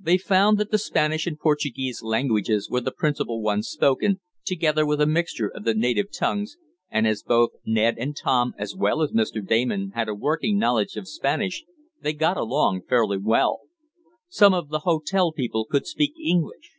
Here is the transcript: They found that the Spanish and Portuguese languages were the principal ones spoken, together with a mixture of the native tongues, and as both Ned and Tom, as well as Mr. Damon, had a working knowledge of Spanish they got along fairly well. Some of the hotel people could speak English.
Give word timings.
They 0.00 0.16
found 0.16 0.56
that 0.56 0.70
the 0.70 0.78
Spanish 0.78 1.26
and 1.26 1.38
Portuguese 1.38 2.02
languages 2.02 2.70
were 2.70 2.80
the 2.80 2.90
principal 2.90 3.42
ones 3.42 3.68
spoken, 3.68 4.18
together 4.42 4.86
with 4.86 4.98
a 4.98 5.04
mixture 5.06 5.48
of 5.48 5.64
the 5.64 5.74
native 5.74 6.06
tongues, 6.10 6.56
and 6.88 7.06
as 7.06 7.22
both 7.22 7.50
Ned 7.66 7.96
and 7.98 8.16
Tom, 8.16 8.54
as 8.56 8.74
well 8.74 9.02
as 9.02 9.12
Mr. 9.12 9.46
Damon, 9.46 9.92
had 9.94 10.08
a 10.08 10.14
working 10.14 10.58
knowledge 10.58 10.96
of 10.96 11.06
Spanish 11.06 11.64
they 12.00 12.14
got 12.14 12.38
along 12.38 12.84
fairly 12.88 13.18
well. 13.18 13.60
Some 14.30 14.54
of 14.54 14.70
the 14.70 14.84
hotel 14.88 15.32
people 15.32 15.66
could 15.66 15.86
speak 15.86 16.14
English. 16.18 16.76